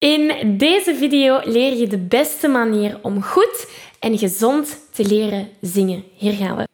In 0.00 0.56
deze 0.58 0.94
video 0.94 1.40
leer 1.44 1.76
je 1.76 1.86
de 1.86 1.98
beste 1.98 2.48
manier 2.48 2.98
om 3.02 3.22
goed 3.22 3.66
en 3.98 4.18
gezond 4.18 4.78
te 4.92 5.04
leren 5.04 5.48
zingen. 5.60 6.04
Hier 6.14 6.32
gaan 6.32 6.56
we. 6.56 6.68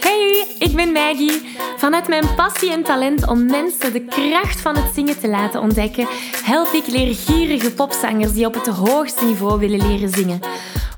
Hey, 0.00 0.46
ik 0.58 0.76
ben 0.76 0.92
Maggie. 0.92 1.40
Vanuit 1.76 2.08
mijn 2.08 2.34
passie 2.34 2.72
en 2.72 2.82
talent 2.82 3.28
om 3.28 3.46
mensen 3.46 3.92
de 3.92 4.04
kracht 4.04 4.60
van 4.60 4.76
het 4.76 4.94
zingen 4.94 5.20
te 5.20 5.28
laten 5.28 5.60
ontdekken, 5.60 6.06
help 6.44 6.72
ik 6.72 6.86
leergierige 6.86 7.72
popzangers 7.72 8.32
die 8.32 8.46
op 8.46 8.54
het 8.54 8.66
hoogste 8.66 9.24
niveau 9.24 9.58
willen 9.58 9.86
leren 9.88 10.10
zingen. 10.10 10.40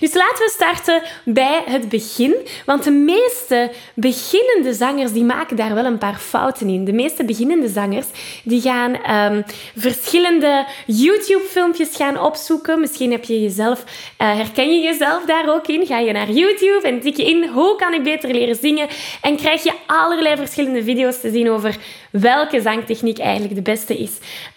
Dus 0.00 0.14
laten 0.14 0.44
we 0.44 0.50
starten 0.54 1.02
bij 1.24 1.62
het 1.66 1.88
begin. 1.88 2.34
Want 2.66 2.84
de 2.84 2.90
meeste 2.90 3.70
beginnende 3.94 4.74
zangers 4.74 5.12
die 5.12 5.24
maken 5.24 5.56
daar 5.56 5.74
wel 5.74 5.84
een 5.84 5.98
paar 5.98 6.18
fouten 6.18 6.68
in. 6.68 6.84
De 6.84 6.92
meeste 6.92 7.24
beginnende 7.24 7.68
zangers 7.68 8.06
die 8.44 8.60
gaan 8.60 9.10
um, 9.32 9.44
verschillende 9.76 10.66
YouTube-filmpjes 10.86 11.96
gaan 11.96 12.20
opzoeken. 12.20 12.80
Misschien 12.80 13.10
heb 13.10 13.24
je 13.24 13.42
jezelf, 13.42 13.84
uh, 14.18 14.36
herken 14.36 14.76
je 14.76 14.82
jezelf 14.82 15.24
daar 15.24 15.54
ook 15.54 15.66
in. 15.66 15.86
Ga 15.86 15.98
je 15.98 16.12
naar 16.12 16.30
YouTube 16.30 16.86
en 16.86 17.00
tik 17.00 17.16
je 17.16 17.24
in 17.24 17.48
hoe 17.48 17.76
kan 17.76 17.94
ik 17.94 18.02
beter 18.02 18.30
leren 18.30 18.56
zingen. 18.56 18.88
En 19.20 19.36
krijg 19.36 19.62
je 19.62 19.72
allerlei 19.86 20.36
verschillende 20.36 20.82
video's 20.82 21.20
te 21.20 21.30
zien 21.30 21.50
over 21.50 21.76
welke 22.10 22.60
zangtechniek 22.60 23.18
eigenlijk 23.18 23.54
de 23.54 23.62
beste 23.62 23.96
is. 23.96 24.10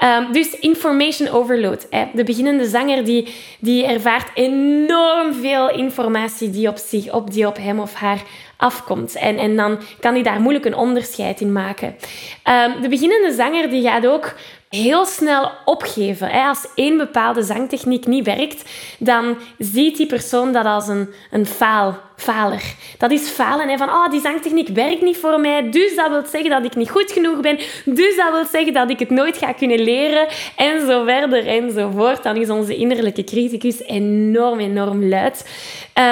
Um, 0.03 0.31
dus 0.31 0.49
information 0.59 1.29
overload. 1.29 1.87
De 2.13 2.23
beginnende 2.23 2.67
zanger 2.67 3.05
die, 3.05 3.27
die 3.59 3.85
ervaart 3.85 4.29
enorm 4.33 5.16
veel 5.33 5.69
informatie 5.69 6.49
die 6.49 6.67
op, 6.67 6.77
zich, 6.77 7.11
op, 7.11 7.31
die 7.31 7.47
op 7.47 7.57
hem 7.57 7.79
of 7.79 7.93
haar 7.93 8.21
afkomt. 8.57 9.15
En, 9.15 9.37
en 9.37 9.55
dan 9.55 9.79
kan 9.99 10.13
hij 10.13 10.23
daar 10.23 10.41
moeilijk 10.41 10.65
een 10.65 10.75
onderscheid 10.75 11.41
in 11.41 11.51
maken. 11.51 11.87
Um, 11.87 12.81
de 12.81 12.89
beginnende 12.89 13.33
zanger 13.33 13.69
die 13.69 13.87
gaat 13.89 14.07
ook 14.07 14.33
heel 14.69 15.05
snel 15.05 15.51
opgeven. 15.65 16.31
Als 16.31 16.67
één 16.75 16.97
bepaalde 16.97 17.43
zangtechniek 17.43 18.05
niet 18.05 18.25
werkt, 18.25 18.69
dan 18.99 19.37
ziet 19.57 19.97
die 19.97 20.05
persoon 20.05 20.53
dat 20.53 20.65
als 20.65 20.87
een, 20.87 21.09
een 21.31 21.45
faal, 21.45 21.97
faler. 22.15 22.63
Dat 22.97 23.11
is 23.11 23.29
falen. 23.29 23.77
Van, 23.77 23.89
oh, 23.89 24.09
die 24.09 24.21
zangtechniek 24.21 24.67
werkt 24.67 25.01
niet 25.01 25.17
voor 25.17 25.39
mij, 25.39 25.69
dus 25.69 25.95
dat 25.95 26.09
wil 26.09 26.23
zeggen 26.31 26.49
dat 26.49 26.65
ik 26.65 26.75
niet 26.75 26.89
goed 26.89 27.11
genoeg 27.11 27.39
ben, 27.39 27.57
dus 27.85 28.15
dat 28.15 28.31
wil 28.31 28.45
zeggen 28.51 28.73
dat 28.73 28.89
ik 28.89 28.99
het 28.99 29.09
nooit 29.09 29.37
ga 29.37 29.53
kunnen 29.53 29.79
leren, 29.79 30.27
en 30.55 30.85
zo 30.87 31.03
verder 31.03 31.47
enzovoort. 31.47 32.23
Dan 32.23 32.35
is 32.35 32.49
onze 32.49 32.75
innerlijke 32.75 33.23
criticus 33.23 33.83
enorm, 33.83 34.59
enorm 34.59 35.09
luid. 35.09 35.49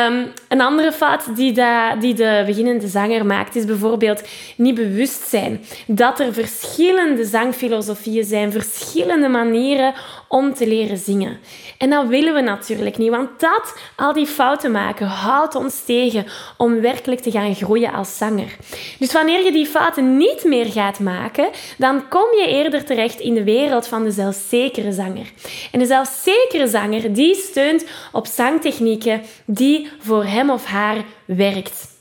Um, 0.07 0.31
een 0.47 0.61
andere 0.61 0.91
fout 0.91 1.35
die 1.35 1.51
de, 1.51 1.95
die 1.99 2.13
de 2.13 2.34
beginnende 2.43 2.87
zanger 2.87 3.25
maakt, 3.25 3.55
is 3.55 3.65
bijvoorbeeld 3.65 4.23
niet 4.57 4.75
bewust 4.75 5.27
zijn 5.27 5.65
dat 5.87 6.19
er 6.19 6.33
verschillende 6.33 7.25
zangfilosofieën 7.25 8.23
zijn 8.23 8.51
verschillende 8.51 9.27
manieren 9.27 9.93
om 10.27 10.53
te 10.53 10.67
leren 10.67 10.97
zingen. 10.97 11.37
En 11.77 11.89
dat 11.89 12.07
willen 12.07 12.33
we 12.33 12.41
natuurlijk 12.41 12.97
niet, 12.97 13.09
want 13.09 13.39
dat, 13.39 13.73
al 13.95 14.13
die 14.13 14.25
fouten 14.25 14.71
maken, 14.71 15.07
houdt 15.07 15.55
ons 15.55 15.83
tegen 15.85 16.25
om 16.57 16.81
werkelijk 16.81 17.21
te 17.21 17.31
gaan 17.31 17.55
groeien 17.55 17.93
als 17.93 18.17
zanger. 18.17 18.55
Dus 18.99 19.11
wanneer 19.11 19.43
je 19.43 19.51
die 19.51 19.65
fouten 19.65 20.17
niet 20.17 20.43
meer 20.43 20.65
gaat 20.65 20.99
maken, 20.99 21.49
dan 21.77 22.07
kom 22.07 22.27
je 22.39 22.47
eerder 22.47 22.85
terecht 22.85 23.19
in 23.19 23.33
de 23.33 23.43
wereld 23.43 23.87
van 23.87 24.03
de 24.03 24.11
zelfzekere 24.11 24.91
zanger. 24.91 25.31
En 25.71 25.79
de 25.79 25.85
zelfzekere 25.85 26.67
zanger, 26.67 27.13
die 27.13 27.35
steunt 27.35 27.85
op 28.11 28.25
zangtechnieken 28.25 29.21
die 29.45 29.89
voor 29.99 30.25
hem 30.25 30.49
of 30.49 30.65
haar 30.65 30.97
werkt. 31.25 31.94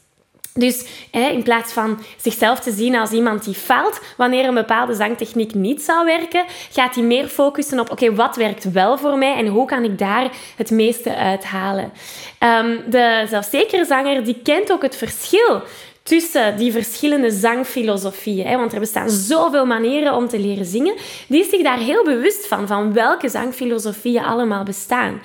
Dus 0.59 0.85
in 1.11 1.43
plaats 1.43 1.73
van 1.73 2.01
zichzelf 2.17 2.61
te 2.61 2.73
zien 2.73 2.97
als 2.97 3.11
iemand 3.11 3.45
die 3.45 3.55
faalt 3.55 4.01
wanneer 4.17 4.45
een 4.45 4.55
bepaalde 4.55 4.95
zangtechniek 4.95 5.55
niet 5.55 5.83
zou 5.83 6.05
werken, 6.05 6.45
gaat 6.73 6.95
hij 6.95 7.05
meer 7.05 7.29
focussen 7.29 7.81
op: 7.81 7.91
oké, 7.91 8.15
wat 8.15 8.37
werkt 8.37 8.73
wel 8.73 8.99
voor 8.99 9.19
mij 9.19 9.35
en 9.37 9.47
hoe 9.47 9.67
kan 9.67 9.85
ik 9.85 9.99
daar 9.99 10.31
het 10.57 10.71
meeste 10.71 11.17
uithalen? 11.17 11.93
Um, 12.41 12.91
de 12.91 13.27
zelfzekere 13.29 13.85
zanger 13.85 14.25
die 14.25 14.41
kent 14.43 14.73
ook 14.73 14.83
het 14.83 14.97
verschil 14.97 15.63
tussen 16.03 16.57
die 16.57 16.73
verschillende 16.73 17.31
zangfilosofieën. 17.31 18.47
Hè, 18.47 18.57
want 18.57 18.73
er 18.73 18.81
bestaan 18.81 19.11
zoveel 19.11 19.67
manieren 19.67 20.15
om 20.15 20.29
te 20.29 20.39
leren 20.39 20.67
zingen. 20.67 20.95
Die 21.27 21.41
is 21.41 21.49
zich 21.49 21.63
daar 21.63 21.79
heel 21.79 22.05
bewust 22.05 22.47
van, 22.47 22.67
van 22.67 22.93
welke 22.93 23.29
zangfilosofieën 23.29 24.25
allemaal 24.25 24.63
bestaan. 24.63 25.23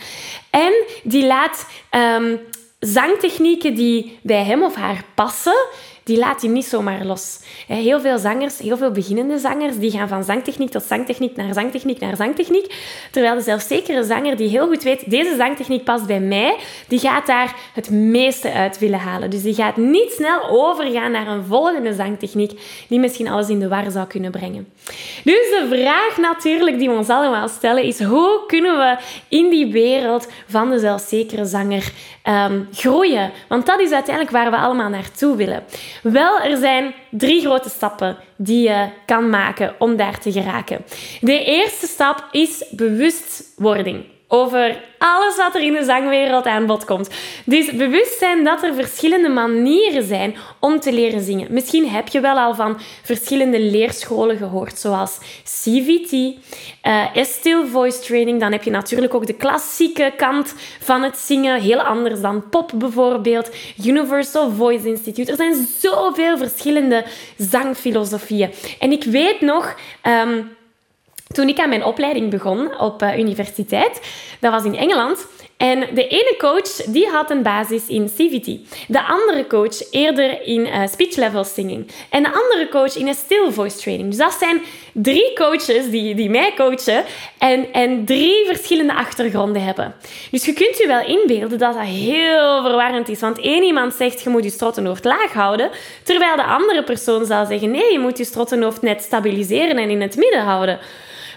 En 0.50 0.73
die 1.03 1.25
laat 1.25 1.66
um, 2.18 2.39
zangtechnieken 2.79 3.75
die 3.75 4.19
bij 4.22 4.44
hem 4.44 4.63
of 4.63 4.75
haar 4.75 5.03
passen, 5.16 5.66
die 6.09 6.17
laat 6.17 6.41
hij 6.41 6.50
niet 6.50 6.66
zomaar 6.66 7.06
los. 7.06 7.40
Heel 7.67 8.00
veel 8.00 8.17
zangers, 8.17 8.59
heel 8.59 8.78
veel 8.78 8.91
beginnende 8.91 9.38
zangers, 9.38 9.78
die 9.78 9.91
gaan 9.91 10.07
van 10.07 10.23
zangtechniek 10.23 10.69
tot 10.69 10.84
zangtechniek 10.84 11.35
naar 11.35 11.53
zangtechniek 11.53 12.00
naar 12.00 12.16
zangtechniek. 12.16 12.73
Terwijl 13.12 13.35
de 13.35 13.41
zelfzekere 13.41 14.03
zanger 14.03 14.38
die 14.38 14.50
heel 14.50 14.68
goed 14.68 14.84
weet, 14.84 15.09
deze 15.09 15.35
zangtechniek 15.38 15.84
past 15.84 16.06
bij 16.06 16.19
mij, 16.19 16.56
die 16.88 17.00
gaat 17.00 17.25
daar 17.25 17.56
het 17.73 17.89
meeste 17.89 18.53
uit 18.53 18.79
willen 18.79 19.00
halen. 19.00 19.29
Dus 19.29 19.41
die 19.41 19.53
gaat 19.53 19.78
niet 19.78 20.12
snel 20.12 20.50
overgaan 20.50 21.12
naar 21.12 21.28
een 21.28 21.45
volgende 21.45 21.94
zangtechniek 21.94 22.51
die 22.88 23.00
misschien 23.00 23.28
alles 23.28 23.50
in 23.50 23.59
de 23.59 23.68
war 23.68 23.91
zou 23.91 24.07
kunnen 24.07 24.31
brengen. 24.31 24.68
Dus 25.23 25.50
de 25.50 25.68
vraag 25.69 26.18
natuurlijk 26.18 26.79
die 26.79 26.89
we 26.89 26.95
ons 26.95 27.09
allemaal 27.09 27.47
stellen 27.47 27.84
is, 27.84 28.03
hoe 28.03 28.44
kunnen 28.47 28.78
we 28.78 28.97
in 29.28 29.50
die 29.50 29.72
wereld 29.72 30.28
van 30.47 30.69
de 30.69 30.79
zelfzekere 30.79 31.45
zanger 31.45 31.91
um, 32.29 32.67
groeien? 32.72 33.31
Want 33.47 33.66
dat 33.66 33.79
is 33.79 33.91
uiteindelijk 33.91 34.35
waar 34.35 34.51
we 34.51 34.57
allemaal 34.57 34.90
naartoe 34.90 35.35
willen. 35.35 35.63
Wel, 36.03 36.40
er 36.40 36.57
zijn 36.57 36.94
drie 37.12 37.41
grote 37.41 37.69
stappen 37.69 38.17
die 38.35 38.69
je 38.69 38.90
kan 39.06 39.29
maken 39.29 39.75
om 39.78 39.95
daar 39.95 40.19
te 40.19 40.31
geraken. 40.31 40.85
De 41.22 41.44
eerste 41.44 41.88
stap 41.88 42.28
is 42.31 42.66
bewustwording 42.72 44.06
over 44.31 44.81
alles 44.97 45.35
wat 45.35 45.56
er 45.56 45.62
in 45.62 45.73
de 45.73 45.84
zangwereld 45.84 46.45
aan 46.45 46.66
bod 46.66 46.85
komt. 46.85 47.09
Dus 47.45 47.72
bewust 47.72 48.17
zijn 48.17 48.44
dat 48.44 48.63
er 48.63 48.73
verschillende 48.73 49.29
manieren 49.29 50.03
zijn 50.03 50.35
om 50.59 50.79
te 50.79 50.94
leren 50.94 51.22
zingen. 51.22 51.53
Misschien 51.53 51.90
heb 51.90 52.07
je 52.07 52.19
wel 52.19 52.35
al 52.35 52.56
van 52.56 52.78
verschillende 53.03 53.59
leerscholen 53.59 54.38
gehoord, 54.38 54.78
zoals 54.79 55.18
CVT, 55.44 56.12
uh, 56.12 57.16
eh, 57.16 57.66
Voice 57.72 58.00
Training. 58.00 58.39
Dan 58.39 58.51
heb 58.51 58.63
je 58.63 58.72
natuurlijk 58.72 59.13
ook 59.13 59.28
de 59.28 59.34
klassieke 59.34 60.13
kant 60.18 60.56
van 60.80 61.04
het 61.04 61.18
zingen, 61.18 61.62
heel 61.62 61.81
anders 61.81 62.21
dan 62.21 62.50
pop 62.50 62.71
bijvoorbeeld. 62.75 63.50
Universal 63.86 64.51
Voice 64.51 64.88
Institute. 64.88 65.31
Er 65.31 65.38
zijn 65.38 65.68
zoveel 65.80 66.38
verschillende 66.38 67.06
zangfilosofieën. 67.38 68.51
En 68.80 68.92
ik 68.92 69.04
weet 69.04 69.42
nog... 69.42 69.75
Um, 70.27 70.57
toen 71.34 71.48
ik 71.48 71.60
aan 71.60 71.70
mijn 71.70 71.84
opleiding 71.84 72.30
begon 72.30 72.80
op 72.80 73.02
uh, 73.02 73.18
universiteit, 73.18 74.02
dat 74.40 74.52
was 74.52 74.64
in 74.64 74.76
Engeland. 74.76 75.28
En 75.58 75.80
de 75.94 76.08
ene 76.08 76.36
coach 76.38 76.74
die 76.86 77.08
had 77.08 77.30
een 77.30 77.44
basis 77.44 77.88
in 77.88 78.06
CVT. 78.06 78.60
De 78.88 79.04
andere 79.04 79.48
coach 79.48 79.92
eerder 79.92 80.42
in 80.42 80.66
uh, 80.66 80.88
speech 80.88 81.16
level 81.16 81.44
singing. 81.44 81.92
En 82.10 82.24
de 82.24 82.30
andere 82.34 82.68
coach 82.70 82.96
in 82.96 83.08
een 83.08 83.14
still 83.14 83.52
voice 83.52 83.78
training. 83.78 84.10
Dus 84.10 84.18
dat 84.18 84.34
zijn 84.34 84.62
drie 84.94 85.34
coaches 85.34 85.90
die, 85.90 86.16
die 86.16 86.30
mij 86.30 86.54
coachen 86.56 87.04
en, 87.38 87.74
en 87.74 88.06
drie 88.06 88.46
verschillende 88.46 88.94
achtergronden 88.94 89.64
hebben. 89.64 89.96
Dus 90.31 90.46
je 90.46 90.54
kunt 90.54 90.78
je 90.78 90.88
wel 90.88 91.06
inbeelden 91.06 91.58
dat 91.58 91.74
dat 91.74 91.84
heel 91.84 92.62
verwarrend 92.62 93.10
is. 93.10 93.20
Want 93.20 93.40
één 93.40 93.64
iemand 93.64 93.94
zegt 93.94 94.22
je 94.22 94.30
moet 94.30 94.44
je 94.44 94.50
strottenhoofd 94.50 95.04
laag 95.04 95.34
houden, 95.34 95.70
terwijl 96.04 96.36
de 96.36 96.44
andere 96.44 96.84
persoon 96.84 97.26
zal 97.26 97.46
zeggen 97.46 97.72
nee, 97.72 97.92
je 97.92 98.00
moet 98.00 98.18
je 98.18 98.24
strottenhoofd 98.24 98.81
net 98.81 99.02
stabiliseren 99.02 99.78
en 99.78 99.90
in 99.90 100.02
het 100.02 100.16
midden 100.16 100.42
houden. 100.44 100.80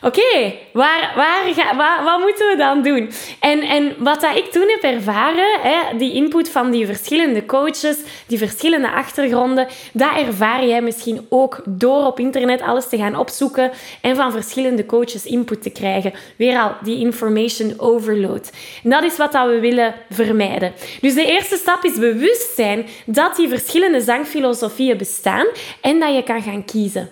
Oké, 0.04 0.54
waar, 0.72 1.12
waar 1.14 2.04
wat 2.04 2.20
moeten 2.20 2.48
we 2.48 2.56
dan 2.56 2.82
doen? 2.82 3.10
En, 3.40 3.60
en 3.60 3.94
wat 3.98 4.22
ik 4.34 4.50
toen 4.50 4.68
heb 4.68 4.82
ervaren, 4.82 5.60
hè, 5.60 5.96
die 5.96 6.12
input 6.12 6.48
van 6.50 6.70
die 6.70 6.86
verschillende 6.86 7.46
coaches, 7.46 7.96
die 8.26 8.38
verschillende 8.38 8.90
achtergronden, 8.90 9.66
dat 9.92 10.10
ervaar 10.16 10.66
jij 10.66 10.82
misschien 10.82 11.26
ook 11.28 11.62
door 11.64 12.06
op 12.06 12.18
internet 12.18 12.60
alles 12.60 12.88
te 12.88 12.96
gaan 12.96 13.16
opzoeken 13.16 13.70
en 14.00 14.16
van 14.16 14.32
verschillende 14.32 14.86
coaches 14.86 15.24
input 15.24 15.62
te 15.62 15.70
krijgen. 15.70 16.12
Weer 16.36 16.58
al 16.58 16.72
die 16.82 16.98
information 16.98 17.74
overload. 17.76 18.50
En 18.84 18.90
dat 18.90 19.02
is 19.02 19.16
wat 19.16 19.32
dat 19.32 19.48
we 19.48 19.60
willen 19.60 19.94
vermijden. 20.10 20.72
Dus 21.00 21.14
de 21.14 21.26
eerste 21.26 21.56
stap 21.56 21.84
is 21.84 21.98
bewust 21.98 22.54
zijn 22.54 22.86
dat 23.06 23.36
die 23.36 23.48
verschillende 23.48 24.00
zangfilosofieën 24.00 24.96
bestaan 24.96 25.46
en 25.80 26.00
dat 26.00 26.14
je 26.14 26.22
kan 26.22 26.42
gaan 26.42 26.64
kiezen. 26.64 27.10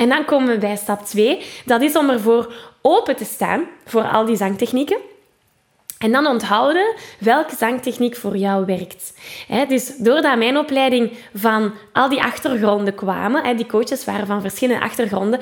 En 0.00 0.08
dan 0.08 0.24
komen 0.24 0.48
we 0.48 0.58
bij 0.58 0.76
stap 0.76 1.04
2. 1.04 1.42
Dat 1.64 1.82
is 1.82 1.96
om 1.96 2.10
ervoor 2.10 2.52
open 2.82 3.16
te 3.16 3.24
staan 3.24 3.64
voor 3.84 4.02
al 4.02 4.24
die 4.24 4.36
zangtechnieken. 4.36 4.96
En 5.98 6.12
dan 6.12 6.26
onthouden 6.26 6.94
welke 7.18 7.56
zangtechniek 7.56 8.16
voor 8.16 8.36
jou 8.36 8.64
werkt. 8.66 9.14
dus 9.68 9.96
doordat 9.96 10.36
mijn 10.36 10.58
opleiding 10.58 11.12
van 11.34 11.72
al 11.92 12.08
die 12.08 12.22
achtergronden 12.22 12.94
kwamen, 12.94 13.56
die 13.56 13.66
coaches 13.66 14.04
waren 14.04 14.26
van 14.26 14.40
verschillende 14.40 14.84
achtergronden, 14.84 15.40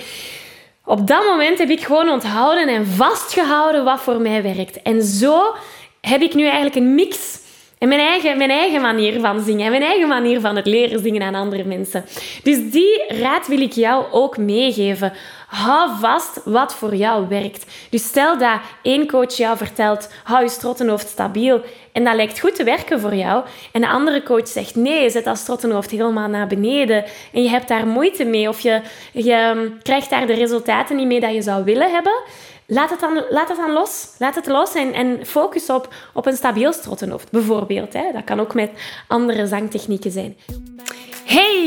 op 0.84 1.06
dat 1.06 1.24
moment 1.24 1.58
heb 1.58 1.70
ik 1.70 1.84
gewoon 1.84 2.08
onthouden 2.08 2.68
en 2.68 2.86
vastgehouden 2.86 3.84
wat 3.84 4.00
voor 4.00 4.20
mij 4.20 4.42
werkt. 4.42 4.82
En 4.82 5.02
zo 5.02 5.54
heb 6.00 6.20
ik 6.20 6.34
nu 6.34 6.44
eigenlijk 6.44 6.76
een 6.76 6.94
mix 6.94 7.38
en 7.78 7.88
mijn 7.88 8.00
eigen, 8.00 8.38
mijn 8.38 8.50
eigen 8.50 8.80
manier 8.80 9.20
van 9.20 9.40
zingen. 9.40 9.64
En 9.64 9.70
mijn 9.70 9.82
eigen 9.82 10.08
manier 10.08 10.40
van 10.40 10.56
het 10.56 10.66
leren 10.66 11.02
zingen 11.02 11.22
aan 11.22 11.34
andere 11.34 11.64
mensen. 11.64 12.04
Dus 12.42 12.70
die 12.70 13.04
raad 13.08 13.46
wil 13.46 13.60
ik 13.60 13.72
jou 13.72 14.04
ook 14.10 14.36
meegeven. 14.38 15.12
Hou 15.48 15.90
vast 16.00 16.40
wat 16.44 16.74
voor 16.74 16.94
jou 16.94 17.28
werkt. 17.28 17.66
Dus 17.90 18.04
stel 18.04 18.38
dat 18.38 18.60
één 18.82 19.06
coach 19.06 19.36
jou 19.36 19.56
vertelt, 19.56 20.12
hou 20.24 20.42
je 20.42 20.48
strottenhoofd 20.48 21.08
stabiel. 21.08 21.60
En 21.92 22.04
dat 22.04 22.14
lijkt 22.14 22.40
goed 22.40 22.54
te 22.54 22.64
werken 22.64 23.00
voor 23.00 23.14
jou. 23.14 23.44
En 23.72 23.80
de 23.80 23.88
andere 23.88 24.22
coach 24.22 24.48
zegt, 24.48 24.74
nee, 24.74 25.10
zet 25.10 25.24
dat 25.24 25.38
strottenhoofd 25.38 25.90
helemaal 25.90 26.28
naar 26.28 26.46
beneden. 26.46 27.04
En 27.32 27.42
je 27.42 27.48
hebt 27.48 27.68
daar 27.68 27.86
moeite 27.86 28.24
mee. 28.24 28.48
Of 28.48 28.60
je, 28.60 28.80
je 29.12 29.70
krijgt 29.82 30.10
daar 30.10 30.26
de 30.26 30.34
resultaten 30.34 30.96
niet 30.96 31.06
mee 31.06 31.20
dat 31.20 31.34
je 31.34 31.42
zou 31.42 31.64
willen 31.64 31.90
hebben 31.90 32.22
Laat 32.70 32.90
het 32.90 33.00
dan, 33.00 33.24
laat 33.30 33.48
het 33.48 33.58
los. 33.68 34.14
Laat 34.18 34.34
het 34.34 34.46
los 34.46 34.74
en, 34.74 34.92
en 34.92 35.26
focus 35.26 35.70
op, 35.70 35.94
op 36.14 36.26
een 36.26 36.36
stabiel 36.36 36.72
strottenhoofd, 36.72 37.30
bijvoorbeeld. 37.30 37.92
Hè. 37.92 38.12
Dat 38.12 38.24
kan 38.24 38.40
ook 38.40 38.54
met 38.54 38.70
andere 39.06 39.46
zangtechnieken 39.46 40.10
zijn. 40.10 40.36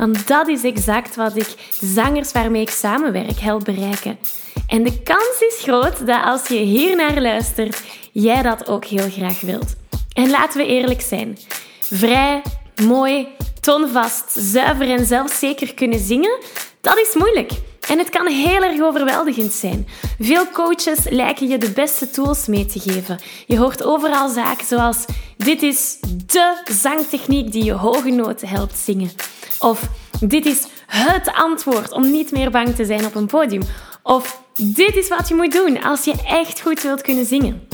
Want 0.00 0.28
dat 0.28 0.48
is 0.48 0.64
exact 0.64 1.16
wat 1.16 1.36
ik 1.36 1.46
de 1.80 1.86
zangers 1.86 2.32
waarmee 2.32 2.62
ik 2.62 2.70
samenwerk 2.70 3.38
help 3.38 3.64
bereiken. 3.64 4.18
En 4.66 4.82
de 4.82 5.02
kans 5.02 5.40
is 5.48 5.62
groot 5.62 6.06
dat 6.06 6.24
als 6.24 6.48
je 6.48 6.58
hier 6.58 6.96
naar 6.96 7.20
luistert, 7.20 7.82
jij 8.12 8.42
dat 8.42 8.68
ook 8.68 8.84
heel 8.84 9.10
graag 9.10 9.40
wilt. 9.40 9.76
En 10.12 10.30
laten 10.30 10.60
we 10.60 10.66
eerlijk 10.66 11.00
zijn. 11.00 11.38
Vrij, 11.80 12.42
mooi, 12.84 13.28
toonvast, 13.60 14.30
zuiver 14.30 14.90
en 14.90 15.06
zelfzeker 15.06 15.74
kunnen 15.74 15.98
zingen, 15.98 16.38
dat 16.80 16.98
is 16.98 17.14
moeilijk. 17.14 17.50
En 17.90 17.98
het 17.98 18.10
kan 18.10 18.26
heel 18.26 18.62
erg 18.62 18.80
overweldigend 18.80 19.52
zijn. 19.52 19.86
Veel 20.18 20.48
coaches 20.50 20.98
lijken 21.08 21.48
je 21.48 21.58
de 21.58 21.70
beste 21.70 22.10
tools 22.10 22.46
mee 22.46 22.66
te 22.66 22.80
geven. 22.80 23.18
Je 23.46 23.58
hoort 23.58 23.82
overal 23.82 24.28
zaken 24.28 24.66
zoals: 24.66 25.04
dit 25.36 25.62
is 25.62 25.98
de 26.26 26.62
zangtechniek 26.64 27.52
die 27.52 27.64
je 27.64 27.72
hoge 27.72 28.10
noten 28.10 28.48
helpt 28.48 28.78
zingen. 28.78 29.10
Of 29.58 29.88
dit 30.20 30.46
is 30.46 30.66
het 30.86 31.32
antwoord 31.32 31.92
om 31.92 32.10
niet 32.10 32.30
meer 32.30 32.50
bang 32.50 32.74
te 32.74 32.84
zijn 32.84 33.06
op 33.06 33.14
een 33.14 33.26
podium. 33.26 33.62
Of 34.02 34.42
dit 34.56 34.96
is 34.96 35.08
wat 35.08 35.28
je 35.28 35.34
moet 35.34 35.52
doen 35.52 35.82
als 35.82 36.04
je 36.04 36.14
echt 36.26 36.60
goed 36.60 36.82
wilt 36.82 37.02
kunnen 37.02 37.26
zingen. 37.26 37.68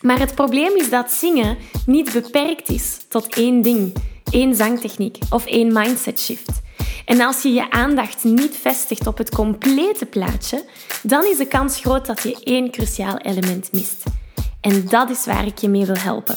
Maar 0.00 0.18
het 0.18 0.34
probleem 0.34 0.76
is 0.76 0.90
dat 0.90 1.12
zingen 1.12 1.56
niet 1.86 2.12
beperkt 2.12 2.68
is 2.68 2.98
tot 3.08 3.34
één 3.34 3.62
ding, 3.62 3.94
één 4.30 4.54
zangtechniek 4.54 5.18
of 5.30 5.46
één 5.46 5.72
mindset 5.72 6.20
shift. 6.20 6.60
En 7.04 7.20
als 7.20 7.42
je 7.42 7.52
je 7.52 7.70
aandacht 7.70 8.24
niet 8.24 8.56
vestigt 8.56 9.06
op 9.06 9.18
het 9.18 9.30
complete 9.30 10.06
plaatje, 10.06 10.64
dan 11.02 11.24
is 11.24 11.36
de 11.36 11.46
kans 11.46 11.80
groot 11.80 12.06
dat 12.06 12.22
je 12.22 12.40
één 12.44 12.70
cruciaal 12.70 13.16
element 13.16 13.72
mist. 13.72 14.02
En 14.60 14.86
dat 14.88 15.10
is 15.10 15.24
waar 15.24 15.46
ik 15.46 15.58
je 15.58 15.68
mee 15.68 15.86
wil 15.86 15.98
helpen. 15.98 16.36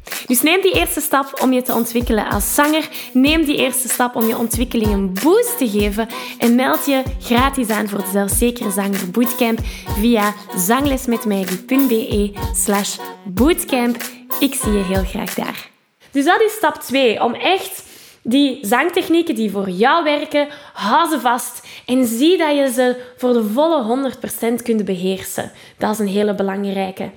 Dus 0.27 0.41
neem 0.41 0.61
die 0.61 0.73
eerste 0.73 1.01
stap 1.01 1.41
om 1.41 1.53
je 1.53 1.61
te 1.61 1.73
ontwikkelen 1.73 2.29
als 2.29 2.55
zanger. 2.55 2.89
Neem 3.13 3.45
die 3.45 3.57
eerste 3.57 3.89
stap 3.89 4.15
om 4.15 4.27
je 4.27 4.37
ontwikkeling 4.37 4.91
een 4.91 5.13
boost 5.23 5.57
te 5.57 5.69
geven. 5.69 6.07
En 6.37 6.55
meld 6.55 6.85
je 6.85 7.03
gratis 7.21 7.69
aan 7.69 7.89
voor 7.89 7.99
de 7.99 8.09
Zelfzekere 8.11 8.71
Zanger 8.71 9.11
Bootcamp 9.11 9.59
via 9.99 10.33
zanglesmetmaggie.be 10.55 12.33
slash 12.55 12.97
bootcamp. 13.23 14.03
Ik 14.39 14.53
zie 14.53 14.71
je 14.71 14.83
heel 14.83 15.03
graag 15.03 15.33
daar. 15.33 15.69
Dus 16.11 16.25
dat 16.25 16.41
is 16.41 16.51
stap 16.51 16.75
2. 16.75 17.23
Om 17.23 17.33
echt 17.33 17.83
die 18.23 18.59
zangtechnieken 18.61 19.35
die 19.35 19.51
voor 19.51 19.69
jou 19.69 20.03
werken, 20.03 20.47
hou 20.73 21.09
ze 21.09 21.19
vast 21.19 21.67
en 21.85 22.05
zie 22.05 22.37
dat 22.37 22.55
je 22.55 22.71
ze 22.71 22.95
voor 23.17 23.33
de 23.33 23.43
volle 23.43 24.11
100% 24.59 24.63
kunt 24.63 24.85
beheersen. 24.85 25.51
Dat 25.77 25.91
is 25.91 25.99
een 25.99 26.07
hele 26.07 26.35
belangrijke. 26.35 27.11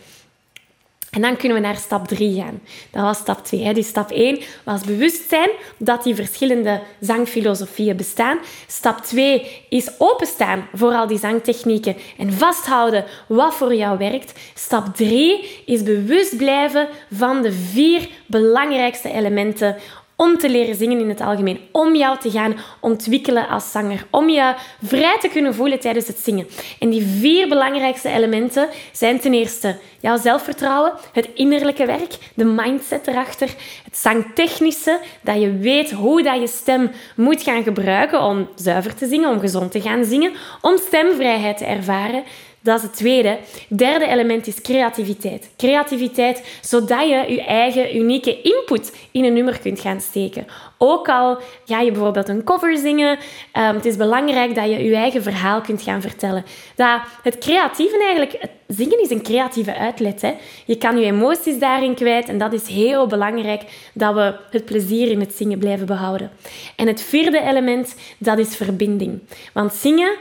En 1.15 1.21
dan 1.21 1.37
kunnen 1.37 1.61
we 1.61 1.67
naar 1.67 1.77
stap 1.77 2.09
3 2.09 2.41
gaan. 2.41 2.61
Dat 2.91 3.03
was 3.03 3.19
stap 3.19 3.45
2. 3.45 3.75
Dus 3.75 3.87
stap 3.87 4.11
1 4.11 4.41
was 4.65 4.81
bewustzijn 4.81 5.51
dat 5.77 6.03
die 6.03 6.15
verschillende 6.15 6.81
zangfilosofieën 7.01 7.97
bestaan. 7.97 8.39
Stap 8.67 8.99
2 8.99 9.65
is 9.69 9.91
openstaan 9.99 10.69
voor 10.73 10.93
al 10.93 11.07
die 11.07 11.19
zangtechnieken 11.19 11.97
en 12.19 12.33
vasthouden 12.33 13.05
wat 13.29 13.55
voor 13.55 13.75
jou 13.75 13.99
werkt. 13.99 14.33
Stap 14.55 14.97
3 14.97 15.63
is 15.67 15.83
bewust 15.83 16.37
blijven 16.37 16.89
van 17.13 17.43
de 17.43 17.53
vier 17.53 18.09
belangrijkste 18.27 19.13
elementen 19.13 19.77
om 20.17 20.39
te 20.39 20.51
leren 20.51 20.75
zingen 20.75 21.01
in 21.01 21.09
het 21.09 21.21
algemeen. 21.21 21.61
Om 21.73 21.97
jou 21.97 22.19
te 22.19 22.31
gaan 22.31 22.57
ontwikkelen 22.81 23.49
als 23.49 23.71
zanger. 23.71 24.07
Om 24.11 24.29
je 24.29 24.55
vrij 24.83 25.19
te 25.21 25.29
kunnen 25.29 25.55
voelen 25.55 25.81
tijdens 25.81 26.07
het 26.07 26.19
zingen. 26.19 26.47
En 26.79 26.91
die 26.91 27.07
vier 27.07 27.49
belangrijkste 27.49 28.09
elementen 28.09 28.69
zijn 28.93 29.21
ten 29.21 29.35
eerste 29.35 29.77
jouw 30.01 30.17
zelfvertrouwen, 30.17 30.93
het 31.13 31.29
innerlijke 31.35 31.87
werk, 31.87 32.17
de 32.35 32.45
mindset 32.45 33.07
erachter, 33.07 33.49
het 33.85 33.97
zangtechnische, 33.97 35.01
dat 35.23 35.41
je 35.41 35.59
weet 35.59 35.91
hoe 35.91 36.23
dat 36.23 36.41
je 36.41 36.47
stem 36.47 36.91
moet 37.17 37.43
gaan 37.43 37.63
gebruiken 37.63 38.23
om 38.23 38.49
zuiver 38.55 38.95
te 38.95 39.07
zingen, 39.07 39.31
om 39.31 39.41
gezond 39.41 39.73
te 39.73 39.81
gaan 39.81 40.05
zingen, 40.05 40.33
om 40.61 40.79
stemvrijheid 40.79 41.59
te 41.59 41.65
ervaren. 41.65 42.25
Dat 42.65 42.77
is 42.77 42.83
het 42.83 42.97
tweede. 42.97 43.39
Derde 43.69 44.07
element 44.07 44.47
is 44.47 44.61
creativiteit. 44.61 45.51
Creativiteit, 45.57 46.59
zodat 46.63 47.09
je 47.09 47.25
je 47.29 47.45
eigen 47.45 47.97
unieke 47.97 48.41
input 48.41 48.97
in 49.11 49.25
een 49.25 49.33
nummer 49.33 49.59
kunt 49.59 49.81
gaan 49.81 50.01
steken. 50.01 50.47
Ook 50.79 51.09
al 51.09 51.39
ga 51.65 51.81
je 51.81 51.91
bijvoorbeeld 51.91 52.29
een 52.29 52.45
cover 52.45 52.77
zingen, 52.77 53.11
um, 53.11 53.75
het 53.75 53.85
is 53.85 53.97
belangrijk 53.97 54.55
dat 54.55 54.65
je 54.65 54.85
je 54.85 54.95
eigen 54.95 55.23
verhaal 55.23 55.61
kunt 55.61 55.83
gaan 55.83 56.01
vertellen. 56.01 56.45
Dat 56.77 57.01
het 57.23 57.39
creatieve 57.39 57.99
eigenlijk, 57.99 58.37
het 58.41 58.51
zingen 58.67 59.03
is 59.03 59.11
een 59.11 59.23
creatieve 59.23 59.77
uitlet. 59.77 60.23
Hè. 60.23 60.35
Je 60.65 60.77
kan 60.77 60.99
je 60.99 61.05
emoties 61.07 61.59
daarin 61.59 61.95
kwijt 61.95 62.29
en 62.29 62.39
dat 62.39 62.53
is 62.53 62.67
heel 62.67 63.07
belangrijk 63.07 63.63
dat 63.95 64.15
we 64.15 64.35
het 64.51 64.65
plezier 64.65 65.11
in 65.11 65.21
het 65.21 65.35
zingen 65.35 65.59
blijven 65.59 65.87
behouden. 65.87 66.31
En 66.77 66.87
het 66.87 67.03
vierde 67.03 67.41
element, 67.41 67.95
dat 68.19 68.39
is 68.39 68.57
verbinding. 68.57 69.21
Want 69.53 69.73
zingen 69.73 70.17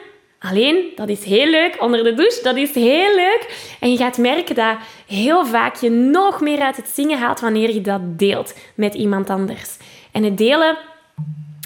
Alleen, 0.49 0.91
dat 0.95 1.09
is 1.09 1.23
heel 1.23 1.49
leuk 1.49 1.81
onder 1.81 2.03
de 2.03 2.13
douche. 2.13 2.43
Dat 2.43 2.55
is 2.55 2.73
heel 2.73 3.15
leuk. 3.15 3.75
En 3.79 3.91
je 3.91 3.97
gaat 3.97 4.17
merken 4.17 4.55
dat 4.55 4.77
heel 5.07 5.45
vaak 5.45 5.75
je 5.75 5.89
nog 5.89 6.41
meer 6.41 6.59
uit 6.59 6.75
het 6.75 6.87
zingen 6.87 7.19
haalt 7.19 7.39
wanneer 7.39 7.73
je 7.73 7.81
dat 7.81 8.01
deelt 8.19 8.53
met 8.75 8.93
iemand 8.93 9.29
anders. 9.29 9.77
En 10.11 10.23
het 10.23 10.37
delen 10.37 10.77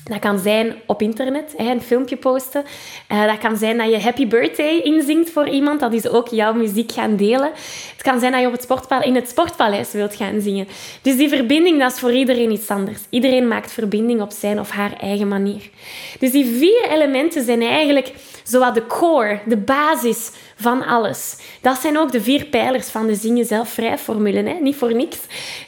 dat 0.08 0.20
kan 0.20 0.40
zijn 0.40 0.76
op 0.86 1.02
internet, 1.02 1.54
een 1.58 1.82
filmpje 1.82 2.16
posten. 2.16 2.64
Eh, 3.08 3.26
dat 3.26 3.38
kan 3.38 3.58
zijn 3.58 3.78
dat 3.78 3.90
je 3.90 4.00
Happy 4.00 4.28
Birthday 4.28 4.78
inzingt 4.78 5.30
voor 5.30 5.48
iemand. 5.48 5.80
Dat 5.80 5.94
is 5.94 6.08
ook 6.08 6.28
jouw 6.28 6.54
muziek 6.54 6.92
gaan 6.92 7.16
delen. 7.16 7.52
Het 7.92 8.02
kan 8.02 8.20
zijn 8.20 8.32
dat 8.32 8.42
je 8.42 8.48
op 8.48 8.54
het 8.54 8.62
sportpal 8.62 9.02
in 9.02 9.16
het 9.16 9.30
sportpaleis 9.30 9.92
wilt 9.92 10.16
gaan 10.16 10.42
zingen. 10.42 10.68
Dus 11.02 11.18
die 11.18 11.30
verbinding, 11.30 11.80
dat 11.80 11.92
is 11.92 12.00
voor 12.00 12.14
iedereen 12.14 12.52
iets 12.52 12.70
anders. 12.70 13.00
Iedereen 13.10 13.48
maakt 13.48 13.72
verbinding 13.72 14.22
op 14.22 14.32
zijn 14.32 14.60
of 14.60 14.70
haar 14.70 14.94
eigen 14.94 15.28
manier. 15.28 15.70
Dus 16.20 16.32
die 16.32 16.46
vier 16.46 16.90
elementen 16.90 17.44
zijn 17.44 17.62
eigenlijk 17.62 18.14
zowat 18.44 18.76
de 18.76 18.86
core, 18.88 19.40
de 19.46 19.58
basis 19.58 20.32
van 20.56 20.86
alles. 20.86 21.38
Dat 21.62 21.80
zijn 21.80 21.98
ook 21.98 22.12
de 22.12 22.22
vier 22.22 22.46
pijlers 22.46 22.90
van 22.90 23.08
de 23.08 23.16
Zingen 23.16 23.46
Zelf 23.46 23.70
Vrij 23.70 23.98
formule. 23.98 24.44
Hè? 24.44 24.54
Niet 24.54 24.76
voor 24.76 24.94
niks. 24.94 25.18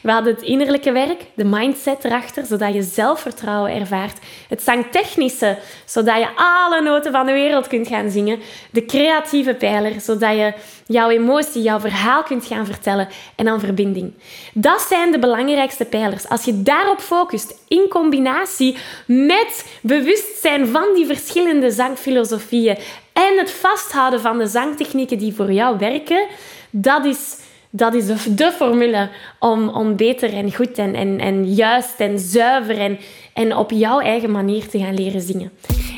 We 0.01 0.11
hadden 0.11 0.33
het 0.33 0.43
innerlijke 0.43 0.91
werk, 0.91 1.25
de 1.33 1.45
mindset 1.45 2.03
erachter, 2.03 2.45
zodat 2.45 2.73
je 2.73 2.83
zelfvertrouwen 2.83 3.73
ervaart. 3.73 4.19
Het 4.47 4.61
zangtechnische, 4.61 5.57
zodat 5.85 6.17
je 6.17 6.27
alle 6.35 6.81
noten 6.81 7.11
van 7.11 7.25
de 7.25 7.31
wereld 7.31 7.67
kunt 7.67 7.87
gaan 7.87 8.09
zingen. 8.09 8.39
De 8.71 8.85
creatieve 8.85 9.53
pijler, 9.53 10.01
zodat 10.01 10.31
je 10.35 10.53
jouw 10.85 11.09
emotie, 11.09 11.61
jouw 11.61 11.79
verhaal 11.79 12.23
kunt 12.23 12.45
gaan 12.45 12.65
vertellen. 12.65 13.07
En 13.35 13.45
dan 13.45 13.59
verbinding. 13.59 14.13
Dat 14.53 14.81
zijn 14.81 15.11
de 15.11 15.19
belangrijkste 15.19 15.85
pijlers. 15.85 16.27
Als 16.29 16.43
je 16.43 16.61
daarop 16.61 16.99
focust, 16.99 17.55
in 17.67 17.85
combinatie 17.89 18.77
met 19.05 19.65
bewustzijn 19.81 20.67
van 20.67 20.93
die 20.95 21.05
verschillende 21.05 21.71
zangfilosofieën 21.71 22.77
en 23.13 23.37
het 23.37 23.51
vasthouden 23.51 24.21
van 24.21 24.37
de 24.37 24.47
zangtechnieken 24.47 25.17
die 25.17 25.33
voor 25.33 25.51
jou 25.51 25.77
werken, 25.77 26.27
dat 26.69 27.05
is, 27.05 27.37
dat 27.69 27.93
is 27.93 28.05
de, 28.35 28.51
formule 28.51 29.09
om, 29.39 29.69
om 29.69 29.95
beter 29.95 30.33
en 30.33 30.55
goed 30.55 30.77
en, 30.77 30.95
en, 30.95 31.19
en 31.19 31.53
juist 31.53 31.99
en 31.99 32.19
zuiver 32.19 32.77
en, 32.77 32.99
en 33.33 33.55
op 33.55 33.71
jouw 33.71 33.99
eigen 33.99 34.31
manier 34.31 34.67
te 34.67 34.79
gaan 34.79 34.93
leren 34.93 35.21
zingen. 35.21 35.51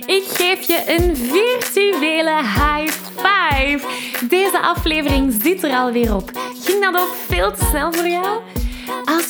Ik 0.06 0.24
geef 0.24 0.62
je 0.68 0.84
een 0.88 1.16
virtuele 1.16 2.36
high 2.36 2.94
five. 3.16 3.88
Deze 4.30 4.60
aflevering 4.62 5.34
zit 5.42 5.64
er 5.64 5.72
alweer 5.72 6.16
op. 6.16 6.32
Ging 6.64 6.84
dat 6.84 7.02
ook 7.02 7.14
veel 7.28 7.52
te 7.52 7.66
snel 7.70 7.94
voor 7.94 8.08
jou? 8.08 8.40